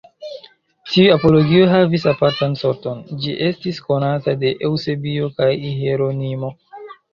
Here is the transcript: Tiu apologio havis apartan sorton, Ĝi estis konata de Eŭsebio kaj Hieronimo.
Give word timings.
Tiu 0.93 1.11
apologio 1.15 1.67
havis 1.73 2.05
apartan 2.13 2.57
sorton, 2.63 3.05
Ĝi 3.27 3.35
estis 3.51 3.83
konata 3.91 4.37
de 4.47 4.55
Eŭsebio 4.71 5.33
kaj 5.39 5.53
Hieronimo. 5.69 6.55